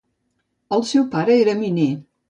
[0.77, 1.91] El seu pare era miner.